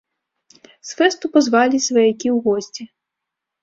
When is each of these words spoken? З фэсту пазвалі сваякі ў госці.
З 0.87 0.97
фэсту 1.03 1.25
пазвалі 1.37 1.85
сваякі 1.91 2.27
ў 2.35 2.37
госці. 2.51 2.83